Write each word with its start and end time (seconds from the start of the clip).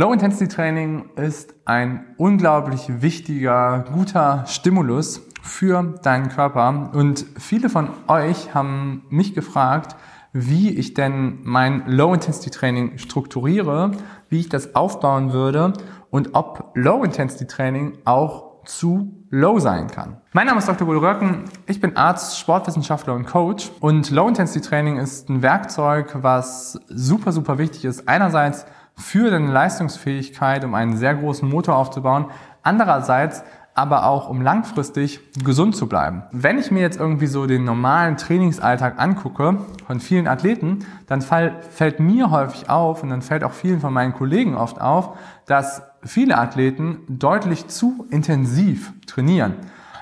Low-Intensity-Training 0.00 1.10
ist 1.16 1.56
ein 1.64 2.14
unglaublich 2.18 3.02
wichtiger, 3.02 3.84
guter 3.92 4.44
Stimulus 4.46 5.20
für 5.42 5.82
deinen 6.04 6.28
Körper. 6.28 6.92
Und 6.94 7.26
viele 7.36 7.68
von 7.68 7.90
euch 8.06 8.54
haben 8.54 9.02
mich 9.10 9.34
gefragt, 9.34 9.96
wie 10.32 10.70
ich 10.70 10.94
denn 10.94 11.40
mein 11.42 11.82
Low-Intensity-Training 11.88 12.98
strukturiere, 12.98 13.90
wie 14.28 14.38
ich 14.38 14.48
das 14.48 14.76
aufbauen 14.76 15.32
würde 15.32 15.72
und 16.10 16.36
ob 16.36 16.70
Low-Intensity-Training 16.76 17.98
auch 18.04 18.62
zu 18.66 19.26
low 19.30 19.58
sein 19.58 19.88
kann. 19.88 20.18
Mein 20.32 20.46
Name 20.46 20.60
ist 20.60 20.68
Dr. 20.68 20.86
Golo 20.86 21.00
Röcken, 21.00 21.46
ich 21.66 21.80
bin 21.80 21.96
Arzt, 21.96 22.38
Sportwissenschaftler 22.38 23.14
und 23.14 23.26
Coach 23.26 23.72
und 23.80 24.10
Low-Intensity-Training 24.12 24.98
ist 24.98 25.28
ein 25.28 25.42
Werkzeug, 25.42 26.18
was 26.22 26.78
super, 26.86 27.32
super 27.32 27.58
wichtig 27.58 27.84
ist. 27.84 28.08
Einerseits 28.08 28.64
für 28.98 29.30
deine 29.30 29.50
Leistungsfähigkeit, 29.50 30.64
um 30.64 30.74
einen 30.74 30.96
sehr 30.96 31.14
großen 31.14 31.48
Motor 31.48 31.76
aufzubauen. 31.76 32.26
Andererseits 32.62 33.44
aber 33.78 34.06
auch, 34.06 34.28
um 34.28 34.42
langfristig 34.42 35.20
gesund 35.44 35.76
zu 35.76 35.88
bleiben. 35.88 36.24
Wenn 36.32 36.58
ich 36.58 36.72
mir 36.72 36.80
jetzt 36.80 36.98
irgendwie 36.98 37.28
so 37.28 37.46
den 37.46 37.62
normalen 37.62 38.16
Trainingsalltag 38.16 38.98
angucke 38.98 39.58
von 39.86 40.00
vielen 40.00 40.26
Athleten, 40.26 40.80
dann 41.06 41.22
fall, 41.22 41.54
fällt 41.70 42.00
mir 42.00 42.32
häufig 42.32 42.68
auf 42.68 43.04
und 43.04 43.10
dann 43.10 43.22
fällt 43.22 43.44
auch 43.44 43.52
vielen 43.52 43.78
von 43.80 43.92
meinen 43.92 44.14
Kollegen 44.14 44.56
oft 44.56 44.80
auf, 44.80 45.16
dass 45.46 45.82
viele 46.02 46.38
Athleten 46.38 46.98
deutlich 47.08 47.68
zu 47.68 48.04
intensiv 48.10 48.92
trainieren. 49.06 49.54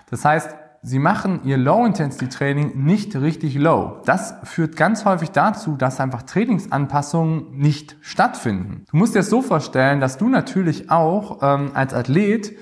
Das 0.09 0.25
heißt, 0.25 0.55
sie 0.87 1.01
machen 1.01 1.41
ihr 1.43 1.57
Low-Intensity-Training 1.57 2.85
nicht 2.85 3.17
richtig 3.17 3.57
low. 3.57 4.01
Das 4.05 4.35
führt 4.45 4.77
ganz 4.77 5.05
häufig 5.05 5.33
dazu, 5.33 5.77
dass 5.77 5.99
einfach 5.99 6.23
Trainingsanpassungen 6.23 7.59
nicht 7.59 7.97
stattfinden. 8.01 8.85
Du 8.91 8.97
musst 8.97 9.17
dir 9.17 9.19
das 9.19 9.29
so 9.29 9.43
vorstellen, 9.43 10.01
dass 10.01 10.17
du 10.17 10.29
natürlich 10.29 10.89
auch 10.89 11.39
ähm, 11.43 11.73
als 11.75 11.93
Athlet 11.93 12.57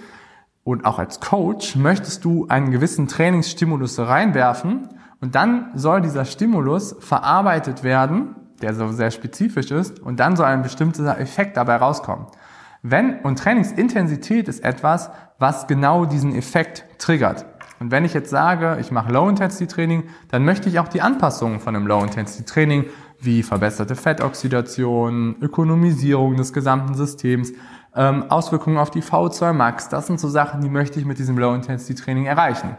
und 0.65 0.87
auch 0.87 0.99
als 0.99 1.21
Coach 1.21 1.77
möchtest 1.77 2.25
du 2.25 2.47
einen 2.49 2.71
gewissen 2.71 3.09
Trainingsstimulus 3.09 3.99
reinwerfen 3.99 4.89
und 5.21 5.35
dann 5.35 5.71
soll 5.75 6.01
dieser 6.01 6.25
Stimulus 6.25 6.97
verarbeitet 7.01 7.85
werden, 7.85 8.37
der 8.63 8.73
so 8.73 8.89
sehr 8.89 9.11
spezifisch 9.11 9.71
ist 9.71 10.01
und 10.01 10.19
dann 10.19 10.37
soll 10.37 10.47
ein 10.47 10.63
bestimmter 10.63 11.19
Effekt 11.21 11.59
dabei 11.59 11.77
rauskommen. 11.77 12.27
Wenn 12.81 13.21
und 13.21 13.39
Trainingsintensität 13.39 14.49
ist 14.49 14.65
etwas, 14.65 15.11
was 15.39 15.67
genau 15.67 16.05
diesen 16.07 16.35
Effekt 16.35 16.85
triggert. 16.99 17.45
Und 17.85 17.91
wenn 17.91 18.07
ich 18.07 18.15
jetzt 18.15 18.31
sage, 18.31 18.79
ich 18.81 18.91
mache 18.91 19.13
Low-Intensity-Training, 19.13 20.05
dann 20.31 20.43
möchte 20.43 20.71
ich 20.71 20.79
auch 20.79 20.89
die 20.89 21.03
Anpassungen 21.03 21.61
von 21.61 21.77
einem 21.77 21.87
Low-Intensity-Training 21.87 22.87
wie 23.21 23.43
verbesserte 23.43 23.95
Fettoxidation, 23.95 25.37
Ökonomisierung 25.43 26.35
des 26.39 26.55
gesamten 26.55 26.95
Systems, 26.95 27.53
ähm, 27.95 28.31
Auswirkungen 28.31 28.79
auf 28.79 28.91
die 28.91 29.03
V2 29.03 29.53
Max, 29.53 29.91
das 29.91 30.07
sind 30.07 30.19
so 30.19 30.31
Sachen, 30.31 30.63
die 30.63 30.71
möchte 30.71 30.99
ich 30.99 31.05
mit 31.05 31.19
diesem 31.19 31.37
Low-Intensity-Training 31.37 32.25
erreichen. 32.25 32.71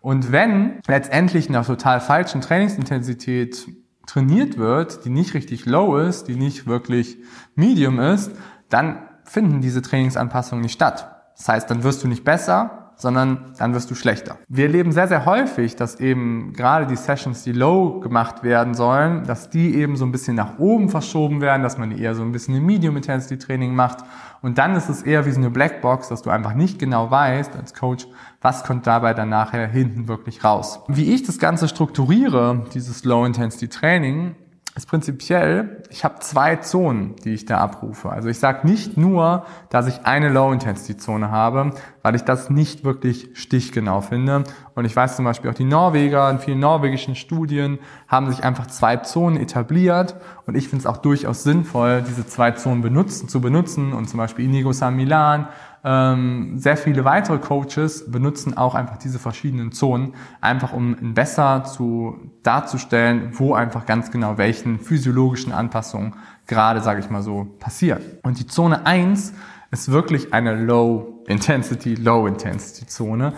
Und 0.00 0.30
wenn 0.30 0.78
letztendlich 0.86 1.50
nach 1.50 1.66
total 1.66 2.00
falschen 2.00 2.40
Trainingsintensität 2.40 3.66
trainiert 4.06 4.56
wird, 4.56 5.04
die 5.04 5.10
nicht 5.10 5.34
richtig 5.34 5.66
low 5.66 5.96
ist, 5.96 6.28
die 6.28 6.36
nicht 6.36 6.68
wirklich 6.68 7.18
medium 7.56 7.98
ist, 7.98 8.30
dann 8.68 8.98
finden 9.24 9.60
diese 9.60 9.82
Trainingsanpassungen 9.82 10.62
nicht 10.62 10.74
statt. 10.74 11.10
Das 11.36 11.48
heißt, 11.48 11.68
dann 11.68 11.82
wirst 11.82 12.04
du 12.04 12.06
nicht 12.06 12.22
besser, 12.22 12.83
sondern 12.96 13.52
dann 13.58 13.74
wirst 13.74 13.90
du 13.90 13.94
schlechter. 13.94 14.38
Wir 14.48 14.66
erleben 14.66 14.92
sehr, 14.92 15.08
sehr 15.08 15.26
häufig, 15.26 15.76
dass 15.76 16.00
eben 16.00 16.52
gerade 16.52 16.86
die 16.86 16.96
Sessions, 16.96 17.42
die 17.42 17.52
low 17.52 18.00
gemacht 18.00 18.42
werden 18.42 18.74
sollen, 18.74 19.24
dass 19.24 19.50
die 19.50 19.74
eben 19.74 19.96
so 19.96 20.04
ein 20.04 20.12
bisschen 20.12 20.36
nach 20.36 20.58
oben 20.58 20.88
verschoben 20.88 21.40
werden, 21.40 21.62
dass 21.62 21.78
man 21.78 21.90
eher 21.90 22.14
so 22.14 22.22
ein 22.22 22.32
bisschen 22.32 22.56
ein 22.56 22.64
Medium-Intensity-Training 22.64 23.74
macht. 23.74 23.98
Und 24.42 24.58
dann 24.58 24.74
ist 24.76 24.88
es 24.88 25.02
eher 25.02 25.26
wie 25.26 25.30
so 25.30 25.38
eine 25.38 25.50
Blackbox, 25.50 26.08
dass 26.08 26.22
du 26.22 26.30
einfach 26.30 26.54
nicht 26.54 26.78
genau 26.78 27.10
weißt 27.10 27.56
als 27.56 27.74
Coach, 27.74 28.06
was 28.40 28.64
kommt 28.64 28.86
dabei 28.86 29.14
dann 29.14 29.30
nachher 29.30 29.66
hinten 29.66 30.06
wirklich 30.06 30.44
raus. 30.44 30.80
Wie 30.88 31.14
ich 31.14 31.22
das 31.22 31.38
Ganze 31.38 31.66
strukturiere, 31.68 32.66
dieses 32.74 33.04
Low-Intensity-Training, 33.04 34.36
ist 34.76 34.88
prinzipiell, 34.88 35.84
ich 35.88 36.04
habe 36.04 36.18
zwei 36.18 36.56
Zonen, 36.56 37.14
die 37.24 37.32
ich 37.32 37.44
da 37.44 37.58
abrufe. 37.58 38.10
Also 38.10 38.28
ich 38.28 38.40
sage 38.40 38.66
nicht 38.66 38.96
nur, 38.96 39.46
dass 39.70 39.86
ich 39.86 40.04
eine 40.04 40.30
Low-Intensity-Zone 40.30 41.30
habe, 41.30 41.70
weil 42.02 42.16
ich 42.16 42.22
das 42.22 42.50
nicht 42.50 42.82
wirklich 42.82 43.30
stichgenau 43.34 44.00
finde. 44.00 44.42
Und 44.74 44.84
ich 44.84 44.96
weiß 44.96 45.14
zum 45.14 45.26
Beispiel 45.26 45.48
auch 45.50 45.54
die 45.54 45.64
Norweger, 45.64 46.28
in 46.28 46.40
vielen 46.40 46.58
norwegischen 46.58 47.14
Studien 47.14 47.78
haben 48.08 48.28
sich 48.28 48.42
einfach 48.42 48.66
zwei 48.66 48.96
Zonen 48.96 49.36
etabliert. 49.36 50.16
Und 50.44 50.56
ich 50.56 50.68
finde 50.68 50.82
es 50.82 50.86
auch 50.86 50.96
durchaus 50.96 51.44
sinnvoll, 51.44 52.02
diese 52.02 52.26
zwei 52.26 52.50
Zonen 52.50 52.82
benutzen, 52.82 53.28
zu 53.28 53.40
benutzen. 53.40 53.92
Und 53.92 54.08
zum 54.08 54.18
Beispiel 54.18 54.44
Inigo 54.44 54.72
San 54.72 54.96
Milan 54.96 55.46
sehr 55.86 56.78
viele 56.78 57.04
weitere 57.04 57.36
Coaches 57.36 58.10
benutzen 58.10 58.56
auch 58.56 58.74
einfach 58.74 58.96
diese 58.96 59.18
verschiedenen 59.18 59.70
Zonen, 59.70 60.14
einfach 60.40 60.72
um 60.72 61.12
besser 61.12 61.64
zu 61.64 62.30
darzustellen, 62.42 63.32
wo 63.32 63.52
einfach 63.52 63.84
ganz 63.84 64.10
genau 64.10 64.38
welchen 64.38 64.78
physiologischen 64.78 65.52
Anpassungen 65.52 66.14
gerade, 66.46 66.80
sage 66.80 67.00
ich 67.00 67.10
mal 67.10 67.20
so, 67.20 67.48
passiert. 67.60 68.02
Und 68.22 68.38
die 68.38 68.46
Zone 68.46 68.86
1 68.86 69.34
ist 69.72 69.90
wirklich 69.90 70.32
eine 70.32 70.54
Low 70.54 71.22
Intensity, 71.26 71.96
Low 71.96 72.26
Intensity 72.26 72.86
Zone. 72.86 73.34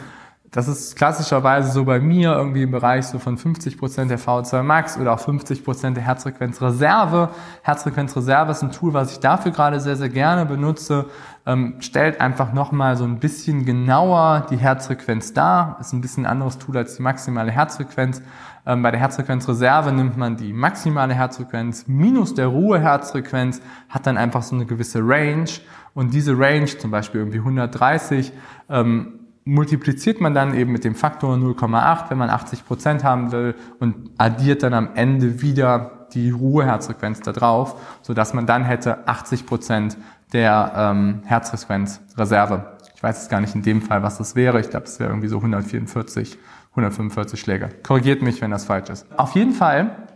Das 0.51 0.69
ist 0.69 0.97
klassischerweise 0.97 1.71
so 1.71 1.84
bei 1.84 1.99
mir 1.99 2.33
irgendwie 2.33 2.62
im 2.62 2.71
Bereich 2.71 3.07
so 3.07 3.19
von 3.19 3.37
50% 3.37 4.07
der 4.07 4.19
V2 4.19 4.62
Max 4.62 4.97
oder 4.97 5.12
auch 5.12 5.21
50% 5.21 5.95
der 5.95 6.03
Herzfrequenzreserve. 6.03 7.31
Herzfrequenzreserve 7.62 8.53
ist 8.53 8.62
ein 8.62 8.73
Tool, 8.73 8.95
was 8.95 9.12
ich 9.12 9.21
dafür 9.21 9.53
gerade 9.53 9.81
sehr, 9.81 9.97
sehr 9.97 10.09
gerne 10.09 10.47
benutze. 10.47 11.07
Ähm, 11.45 11.77
stellt 11.81 12.21
einfach 12.21 12.53
nochmal 12.53 12.97
so 12.97 13.05
ein 13.05 13.19
bisschen 13.19 13.65
genauer 13.65 14.47
die 14.51 14.57
Herzfrequenz 14.57 15.33
dar. 15.33 15.77
Ist 15.81 15.93
ein 15.93 16.01
bisschen 16.01 16.27
anderes 16.27 16.59
Tool 16.59 16.77
als 16.77 16.97
die 16.97 17.03
maximale 17.03 17.51
Herzfrequenz. 17.51 18.23
Ähm, 18.67 18.83
bei 18.83 18.91
der 18.91 19.01
Herzfrequenzreserve 19.01 19.93
nimmt 19.93 20.17
man 20.17 20.37
die 20.37 20.53
maximale 20.53 21.15
Herzfrequenz 21.15 21.87
minus 21.87 22.34
der 22.34 22.49
Ruheherzfrequenz, 22.49 23.61
hat 23.89 24.07
dann 24.07 24.17
einfach 24.17 24.43
so 24.43 24.57
eine 24.57 24.67
gewisse 24.67 25.01
Range. 25.01 25.51
Und 25.95 26.15
diese 26.15 26.39
Range, 26.39 26.67
zum 26.67 26.91
Beispiel 26.91 27.21
irgendwie 27.21 27.39
130, 27.39 28.33
ähm, 28.69 29.21
multipliziert 29.47 30.21
man 30.21 30.34
dann 30.34 30.55
eben 30.55 30.73
mit 30.73 30.84
dem 30.84 30.97
Faktor 30.97 31.37
0,8, 31.37 32.11
wenn 32.11 32.19
man 32.19 32.31
80 32.31 32.67
Prozent 32.67 33.05
haben 33.05 33.31
will 33.31 33.55
und 33.79 34.11
addiert 34.19 34.65
dann 34.65 34.75
am 34.75 34.91
Ende 34.95 35.41
wieder 35.41 36.09
die 36.12 36.31
Ruheherzfrequenz 36.31 37.21
da 37.21 37.33
drauf, 37.33 37.81
so 38.03 38.12
dass 38.12 38.34
man 38.34 38.47
dann 38.47 38.65
hätte 38.65 39.07
80 39.07 39.47
Prozent 39.47 39.97
der 40.33 40.73
ähm, 40.77 41.23
Herzfrequenzreserve. 41.25 42.77
Ich 42.97 43.03
weiß 43.03 43.19
jetzt 43.19 43.31
gar 43.31 43.41
nicht 43.41 43.55
in 43.55 43.62
dem 43.62 43.83
Fall, 43.83 44.03
was 44.03 44.19
das 44.19 44.34
wäre. 44.34 44.59
Ich 44.61 44.71
glaube, 44.71 44.87
es 44.87 44.99
wäre 44.99 45.11
irgendwie 45.11 45.29
so 45.29 45.37
144, 45.37 46.39
145 46.71 47.39
Schläge. 47.39 47.69
Korrigiert 47.84 48.23
mich, 48.23 48.41
wenn 48.41 48.51
das 48.51 48.65
falsch 48.65 48.91
ist. 48.91 49.07
Auf 49.17 49.37
jeden 49.37 49.53
Fall 49.53 50.09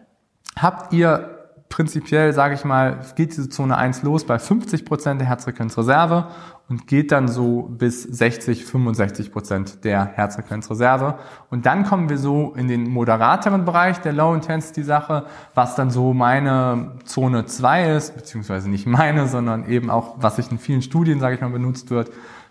habt 0.59 0.93
ihr 0.93 1.40
prinzipiell, 1.71 2.35
sage 2.35 2.55
ich 2.57 2.65
mal, 2.65 3.01
geht 3.15 3.31
diese 3.31 3.49
Zone 3.49 3.77
1 3.77 4.03
los 4.03 4.27
bei 4.27 4.39
50 4.39 4.85
Prozent 4.85 5.21
der 5.21 5.29
Herzfrequenzreserve 5.29 6.27
und 6.69 6.87
geht 6.87 7.13
dann 7.13 7.29
so 7.29 7.63
bis 7.63 8.03
60, 8.03 8.67
65 8.67 9.33
Prozent 9.33 9.85
der 9.85 10.05
Herzfrequenzreserve. 10.05 11.15
Und 11.49 11.67
dann 11.67 11.85
kommen 11.85 12.11
wir 12.11 12.19
so 12.19 12.53
in 12.57 12.69
den 12.69 12.91
moderateren 12.91 13.65
Bereich 13.65 13.99
der 13.99 14.13
Low-Intensity-Sache, 14.13 15.27
was 15.55 15.77
dann 15.77 15.91
so 15.91 16.13
meine 16.13 16.93
Zone 17.05 17.47
2 17.47 17.95
ist, 17.95 18.17
beziehungsweise 18.17 18.69
nicht 18.69 18.87
meine, 18.87 19.29
sondern 19.29 19.67
eben 19.69 19.91
auch, 19.91 20.17
was 20.19 20.37
sich 20.37 20.51
in 20.51 20.59
vielen 20.59 20.83
Studien, 20.83 21.21
sage 21.21 21.37
ich 21.37 21.41
mal, 21.41 21.51
benutzt 21.51 21.91
wird. 21.91 22.11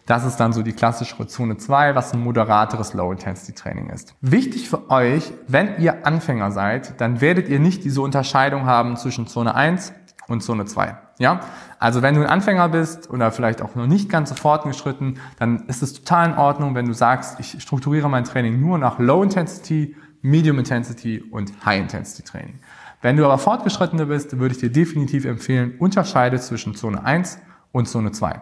Das 0.10 0.26
ist 0.26 0.38
dann 0.38 0.54
so 0.54 0.64
die 0.64 0.74
klassischere 0.74 1.28
Zone 1.28 1.58
2, 1.58 1.94
was 1.94 2.14
ein 2.14 2.20
moderateres 2.20 2.96
Low-Intensity-Training 2.96 3.92
ist. 3.92 4.16
Wichtig 4.22 4.68
für 4.68 4.90
euch, 4.90 5.32
wenn 5.48 5.80
ihr 5.80 6.04
Anfänger 6.08 6.50
seid, 6.50 7.00
dann 7.00 7.22
werdet 7.22 7.48
ihr 7.48 7.60
nicht 7.60 7.84
diese 7.84 8.02
Unterscheidung 8.02 8.66
haben 8.66 8.98
zwischen 8.98 9.28
Zone 9.28 9.54
1 9.54 9.94
und 10.28 10.42
Zone 10.42 10.66
2. 10.66 10.98
Ja? 11.20 11.42
Also 11.78 12.02
wenn 12.02 12.16
du 12.16 12.22
ein 12.22 12.28
Anfänger 12.28 12.70
bist 12.70 13.08
oder 13.12 13.32
vielleicht 13.32 13.62
auch 13.62 13.76
noch 13.76 13.86
nicht 13.86 14.10
ganz 14.10 14.30
so 14.30 14.36
fortgeschritten, 14.36 15.20
dann 15.38 15.68
ist 15.68 15.84
es 15.84 15.94
total 15.94 16.32
in 16.32 16.38
Ordnung, 16.40 16.74
wenn 16.74 16.88
du 16.88 16.94
sagst, 16.94 17.40
ich 17.40 17.62
strukturiere 17.62 18.10
mein 18.10 18.24
Training 18.24 18.60
nur 18.60 18.80
nach 18.80 18.98
Low 18.98 19.22
Intensity, 19.22 19.96
Medium 20.24 20.58
Intensity 20.58 21.22
und 21.22 21.54
High 21.64 21.82
Intensity 21.82 22.24
Training. 22.24 22.58
Wenn 23.04 23.16
du 23.16 23.26
aber 23.26 23.38
fortgeschrittener 23.38 24.08
bist, 24.08 24.40
würde 24.40 24.56
ich 24.56 24.60
dir 24.60 24.72
definitiv 24.72 25.26
empfehlen, 25.26 25.76
unterscheide 25.78 26.40
zwischen 26.40 26.74
Zone 26.74 27.06
1 27.06 27.38
und 27.72 27.88
Zone 27.88 28.12
2. 28.12 28.42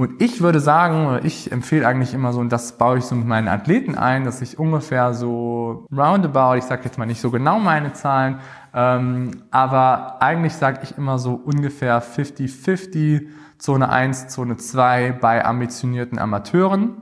Und 0.00 0.22
ich 0.22 0.40
würde 0.40 0.60
sagen, 0.60 1.20
ich 1.24 1.52
empfehle 1.52 1.86
eigentlich 1.86 2.14
immer 2.14 2.32
so, 2.32 2.40
und 2.40 2.50
das 2.50 2.78
baue 2.78 2.96
ich 2.96 3.04
so 3.04 3.14
mit 3.14 3.26
meinen 3.26 3.48
Athleten 3.48 3.96
ein, 3.96 4.24
dass 4.24 4.40
ich 4.40 4.58
ungefähr 4.58 5.12
so 5.12 5.86
roundabout, 5.94 6.54
ich 6.56 6.64
sage 6.64 6.84
jetzt 6.86 6.96
mal 6.96 7.04
nicht 7.04 7.20
so 7.20 7.30
genau 7.30 7.58
meine 7.58 7.92
Zahlen, 7.92 8.38
ähm, 8.72 9.42
aber 9.50 10.22
eigentlich 10.22 10.54
sage 10.54 10.80
ich 10.84 10.96
immer 10.96 11.18
so 11.18 11.34
ungefähr 11.34 12.02
50-50, 12.02 13.26
Zone 13.58 13.90
1, 13.90 14.28
Zone 14.28 14.56
2 14.56 15.18
bei 15.20 15.44
ambitionierten 15.44 16.18
Amateuren. 16.18 16.96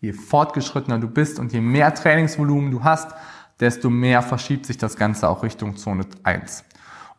Je 0.00 0.12
fortgeschrittener 0.12 0.98
du 0.98 1.06
bist 1.06 1.38
und 1.38 1.52
je 1.52 1.60
mehr 1.60 1.94
Trainingsvolumen 1.94 2.72
du 2.72 2.82
hast, 2.82 3.14
desto 3.60 3.88
mehr 3.88 4.22
verschiebt 4.22 4.66
sich 4.66 4.78
das 4.78 4.96
Ganze 4.96 5.28
auch 5.28 5.44
Richtung 5.44 5.76
Zone 5.76 6.06
1. 6.24 6.64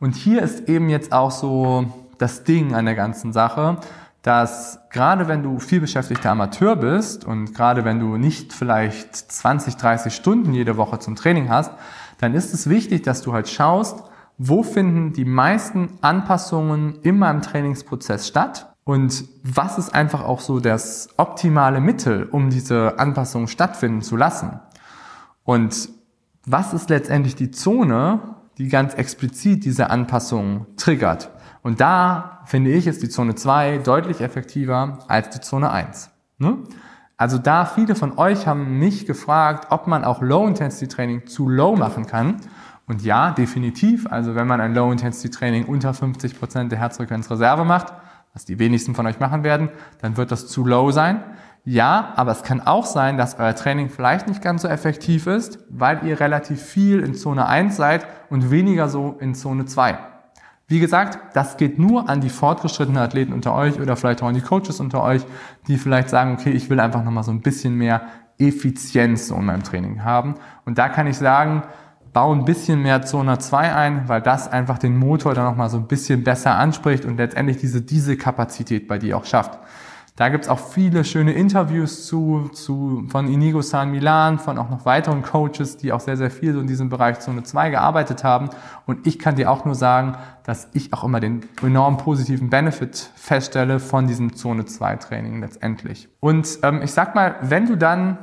Und 0.02 0.18
hier 0.18 0.42
ist 0.42 0.68
eben 0.68 0.90
jetzt 0.90 1.14
auch 1.14 1.32
so 1.32 1.86
das 2.18 2.44
Ding 2.44 2.76
an 2.76 2.84
der 2.84 2.96
ganzen 2.96 3.32
Sache, 3.32 3.78
dass 4.22 4.80
gerade 4.92 5.28
wenn 5.28 5.42
du 5.42 5.60
viel 5.60 5.82
beschäftigter 5.82 6.32
Amateur 6.32 6.76
bist 6.76 7.26
und 7.26 7.56
gerade 7.56 7.86
wenn 7.86 8.00
du 8.00 8.18
nicht 8.18 8.54
vielleicht 8.54 9.16
20, 9.16 9.78
30 9.78 10.14
Stunden 10.14 10.54
jede 10.54 10.78
Woche 10.78 11.00
zum 11.00 11.16
Training 11.16 11.50
hast, 11.50 11.72
dann 12.20 12.36
ist 12.36 12.54
es 12.54 12.70
wichtig, 12.70 13.02
dass 13.02 13.24
du 13.24 13.34
halt 13.34 13.50
schaust, 13.50 14.04
wo 14.38 14.64
finden 14.64 15.14
die 15.14 15.26
meisten 15.26 15.98
Anpassungen 16.02 17.00
in 17.02 17.18
meinem 17.18 17.42
Trainingsprozess 17.42 18.28
statt 18.28 18.74
und 18.84 19.26
was 19.44 19.78
ist 19.78 19.94
einfach 19.94 20.24
auch 20.24 20.40
so 20.40 20.60
das 20.60 21.10
optimale 21.18 21.82
Mittel, 21.82 22.28
um 22.32 22.50
diese 22.50 23.00
Anpassungen 23.00 23.48
stattfinden 23.48 24.02
zu 24.02 24.18
lassen. 24.18 24.60
Und 25.44 25.90
was 26.46 26.74
ist 26.74 26.90
letztendlich 26.90 27.36
die 27.36 27.52
Zone, 27.52 28.20
die 28.58 28.68
ganz 28.68 28.94
explizit 28.94 29.66
diese 29.66 29.90
Anpassungen 29.90 30.66
triggert. 30.78 31.32
Und 31.64 31.80
da 31.80 32.40
finde 32.46 32.72
ich, 32.72 32.88
ist 32.88 33.04
die 33.04 33.10
Zone 33.10 33.36
2 33.36 33.80
deutlich 33.80 34.22
effektiver 34.22 35.00
als 35.08 35.30
die 35.30 35.42
Zone 35.42 35.72
1. 35.72 36.10
Ne? 36.38 36.58
Also 37.18 37.38
da 37.38 37.66
viele 37.66 37.94
von 37.96 38.18
euch 38.18 38.48
haben 38.48 38.80
mich 38.80 39.06
gefragt, 39.06 39.68
ob 39.70 39.86
man 39.86 40.04
auch 40.04 40.22
Low-Intensity-Training 40.22 41.28
zu 41.28 41.48
low 41.48 41.76
machen 41.76 42.08
kann. 42.08 42.38
Und 42.88 43.04
ja, 43.04 43.32
definitiv. 43.32 44.08
Also 44.12 44.34
wenn 44.34 44.48
man 44.48 44.60
ein 44.60 44.74
Low-Intensity-Training 44.74 45.66
unter 45.66 45.94
50 45.94 46.40
Prozent 46.40 46.72
der 46.72 46.80
Herzfrequenzreserve 46.80 47.64
macht, 47.64 47.94
was 48.34 48.46
die 48.46 48.58
wenigsten 48.58 48.96
von 48.96 49.06
euch 49.06 49.20
machen 49.20 49.44
werden, 49.44 49.70
dann 50.02 50.18
wird 50.18 50.32
das 50.32 50.48
zu 50.48 50.66
low 50.66 50.90
sein. 50.92 51.24
Ja, 51.64 52.14
aber 52.16 52.32
es 52.32 52.42
kann 52.42 52.60
auch 52.60 52.88
sein, 52.88 53.18
dass 53.18 53.38
euer 53.38 53.54
Training 53.54 53.90
vielleicht 53.90 54.28
nicht 54.28 54.42
ganz 54.42 54.64
so 54.64 54.68
effektiv 54.68 55.28
ist, 55.28 55.60
weil 55.70 56.04
ihr 56.08 56.20
relativ 56.20 56.60
viel 56.60 57.02
in 57.02 57.14
Zone 57.14 57.46
1 57.46 57.76
seid 57.76 58.08
und 58.32 58.50
weniger 58.50 58.90
so 58.90 59.16
in 59.20 59.36
Zone 59.36 59.66
2. 59.66 60.11
Wie 60.72 60.80
gesagt, 60.80 61.36
das 61.36 61.58
geht 61.58 61.80
nur 61.80 62.08
an 62.08 62.22
die 62.22 62.30
fortgeschrittenen 62.30 63.04
Athleten 63.04 63.34
unter 63.34 63.54
euch 63.54 63.78
oder 63.82 63.98
vielleicht 63.98 64.24
auch 64.24 64.30
an 64.30 64.36
die 64.36 64.42
Coaches 64.42 64.80
unter 64.80 65.04
euch, 65.04 65.22
die 65.68 65.76
vielleicht 65.76 66.08
sagen, 66.08 66.38
okay, 66.40 66.52
ich 66.52 66.70
will 66.70 66.80
einfach 66.80 67.04
nochmal 67.04 67.26
so 67.26 67.32
ein 67.32 67.42
bisschen 67.42 67.76
mehr 67.76 68.04
Effizienz 68.40 69.32
in 69.32 69.44
meinem 69.44 69.64
Training 69.64 70.06
haben. 70.06 70.36
Und 70.64 70.78
da 70.78 70.88
kann 70.88 71.08
ich 71.08 71.18
sagen, 71.18 71.64
bau 72.14 72.32
ein 72.32 72.46
bisschen 72.46 72.82
mehr 72.82 73.02
Zone 73.02 73.38
2 73.38 73.76
ein, 73.76 74.08
weil 74.08 74.22
das 74.22 74.50
einfach 74.50 74.78
den 74.78 74.98
Motor 74.98 75.34
dann 75.34 75.44
nochmal 75.44 75.70
so 75.70 75.76
ein 75.76 75.88
bisschen 75.88 76.24
besser 76.24 76.56
anspricht 76.56 77.04
und 77.04 77.18
letztendlich 77.18 77.58
diese 77.58 77.82
Dieselkapazität 77.82 78.88
bei 78.88 78.98
dir 78.98 79.18
auch 79.18 79.26
schafft. 79.26 79.60
Da 80.18 80.28
gibt's 80.30 80.50
auch 80.50 80.60
viele 80.60 81.06
schöne 81.06 81.32
Interviews 81.32 82.06
zu, 82.06 82.50
zu 82.54 83.06
von 83.08 83.28
Inigo 83.28 83.62
San 83.62 83.92
Milan, 83.92 84.40
von 84.40 84.58
auch 84.58 84.70
noch 84.70 84.86
weiteren 84.86 85.24
Coaches, 85.24 85.78
die 85.78 85.94
auch 85.94 86.02
sehr, 86.02 86.18
sehr 86.18 86.30
viel 86.30 86.54
so 86.54 86.60
in 86.60 86.68
diesem 86.68 86.90
Bereich 86.90 87.20
Zone 87.20 87.44
2 87.44 87.70
gearbeitet 87.70 88.24
haben. 88.24 88.50
Und 88.86 89.08
ich 89.08 89.20
kann 89.20 89.36
dir 89.36 89.50
auch 89.50 89.64
nur 89.64 89.76
sagen, 89.76 90.18
dass 90.44 90.68
ich 90.74 90.94
auch 90.94 91.06
immer 91.06 91.22
den 91.22 91.46
enorm 91.64 91.98
positiven 91.98 92.50
Benefit 92.50 93.10
feststelle 93.16 93.80
von 93.80 94.06
diesem 94.06 94.36
Zone 94.36 94.66
2 94.66 94.98
Training 94.98 95.40
letztendlich. 95.40 96.10
Und 96.20 96.60
ähm, 96.64 96.82
ich 96.84 96.92
sag 96.92 97.16
mal, 97.16 97.36
wenn 97.42 97.66
du 97.66 97.78
dann 97.78 98.18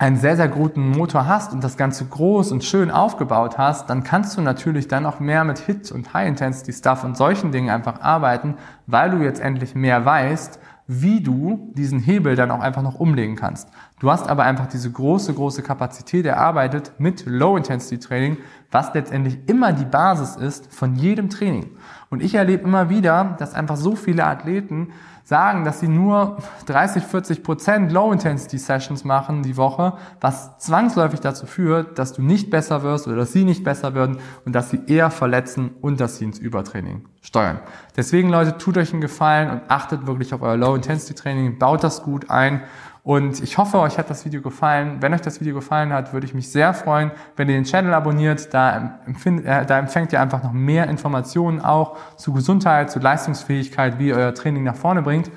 einen 0.00 0.16
sehr, 0.16 0.36
sehr 0.36 0.48
guten 0.48 0.92
Motor 0.92 1.26
hast 1.26 1.52
und 1.52 1.62
das 1.62 1.76
Ganze 1.76 2.06
groß 2.06 2.52
und 2.52 2.64
schön 2.64 2.90
aufgebaut 2.90 3.58
hast, 3.58 3.90
dann 3.90 4.02
kannst 4.02 4.34
du 4.34 4.40
natürlich 4.40 4.88
dann 4.88 5.04
auch 5.04 5.20
mehr 5.20 5.44
mit 5.44 5.58
Hit 5.58 5.92
und 5.92 6.14
High-Intensity-Stuff 6.14 7.04
und 7.04 7.18
solchen 7.18 7.52
Dingen 7.52 7.68
einfach 7.68 8.00
arbeiten, 8.00 8.54
weil 8.86 9.10
du 9.10 9.18
jetzt 9.18 9.42
endlich 9.42 9.74
mehr 9.74 10.02
weißt, 10.06 10.58
wie 10.92 11.20
du 11.20 11.70
diesen 11.76 12.00
Hebel 12.00 12.34
dann 12.34 12.50
auch 12.50 12.58
einfach 12.58 12.82
noch 12.82 12.98
umlegen 12.98 13.36
kannst. 13.36 13.68
Du 14.00 14.10
hast 14.10 14.28
aber 14.28 14.42
einfach 14.42 14.66
diese 14.66 14.90
große, 14.90 15.32
große 15.34 15.62
Kapazität 15.62 16.26
erarbeitet 16.26 16.94
mit 16.98 17.26
Low-Intensity-Training, 17.26 18.38
was 18.72 18.92
letztendlich 18.92 19.38
immer 19.46 19.72
die 19.72 19.84
Basis 19.84 20.34
ist 20.34 20.74
von 20.74 20.96
jedem 20.96 21.30
Training. 21.30 21.70
Und 22.08 22.24
ich 22.24 22.34
erlebe 22.34 22.64
immer 22.64 22.90
wieder, 22.90 23.36
dass 23.38 23.54
einfach 23.54 23.76
so 23.76 23.94
viele 23.94 24.24
Athleten 24.24 24.88
sagen, 25.30 25.64
dass 25.64 25.78
sie 25.78 25.86
nur 25.86 26.38
30, 26.66 27.04
40 27.04 27.44
Prozent 27.44 27.92
Low-Intensity-Sessions 27.92 29.04
machen 29.04 29.44
die 29.44 29.56
Woche, 29.56 29.92
was 30.20 30.58
zwangsläufig 30.58 31.20
dazu 31.20 31.46
führt, 31.46 32.00
dass 32.00 32.12
du 32.12 32.20
nicht 32.20 32.50
besser 32.50 32.82
wirst 32.82 33.06
oder 33.06 33.14
dass 33.14 33.32
sie 33.32 33.44
nicht 33.44 33.62
besser 33.62 33.94
werden 33.94 34.18
und 34.44 34.54
dass 34.56 34.70
sie 34.70 34.80
eher 34.88 35.10
verletzen 35.12 35.70
und 35.80 36.00
dass 36.00 36.18
sie 36.18 36.24
ins 36.24 36.40
Übertraining 36.40 37.04
steuern. 37.22 37.60
Deswegen, 37.96 38.28
Leute, 38.28 38.58
tut 38.58 38.76
euch 38.76 38.92
einen 38.92 39.00
Gefallen 39.00 39.50
und 39.50 39.62
achtet 39.68 40.08
wirklich 40.08 40.34
auf 40.34 40.42
euer 40.42 40.56
Low-Intensity-Training, 40.56 41.60
baut 41.60 41.84
das 41.84 42.02
gut 42.02 42.28
ein 42.28 42.62
und 43.02 43.42
ich 43.42 43.56
hoffe, 43.56 43.78
euch 43.78 43.98
hat 43.98 44.10
das 44.10 44.24
Video 44.24 44.42
gefallen. 44.42 44.98
Wenn 45.00 45.14
euch 45.14 45.22
das 45.22 45.40
Video 45.40 45.54
gefallen 45.54 45.92
hat, 45.92 46.12
würde 46.12 46.26
ich 46.26 46.34
mich 46.34 46.50
sehr 46.50 46.74
freuen, 46.74 47.10
wenn 47.36 47.48
ihr 47.48 47.54
den 47.54 47.64
Channel 47.64 47.94
abonniert. 47.94 48.52
Da, 48.52 49.00
empfind, 49.06 49.44
äh, 49.46 49.64
da 49.64 49.78
empfängt 49.78 50.12
ihr 50.12 50.20
einfach 50.20 50.42
noch 50.42 50.52
mehr 50.52 50.88
Informationen 50.88 51.60
auch 51.60 51.96
zu 52.16 52.32
Gesundheit, 52.32 52.90
zu 52.90 52.98
Leistungsfähigkeit, 52.98 53.98
wie 53.98 54.08
ihr 54.08 54.16
euer 54.16 54.34
Training 54.34 54.64
nach 54.64 54.76
vorne 54.76 55.02
bringt. 55.02 55.30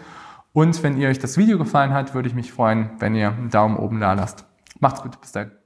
Und 0.51 0.83
wenn 0.83 0.97
ihr 0.97 1.09
euch 1.09 1.19
das 1.19 1.37
Video 1.37 1.57
gefallen 1.57 1.93
hat, 1.93 2.13
würde 2.13 2.27
ich 2.27 2.35
mich 2.35 2.51
freuen, 2.51 2.91
wenn 2.99 3.15
ihr 3.15 3.29
einen 3.29 3.49
Daumen 3.49 3.77
oben 3.77 3.99
da 3.99 4.13
lasst. 4.13 4.45
Macht's 4.79 5.01
gut, 5.01 5.19
bis 5.19 5.31
dann. 5.31 5.62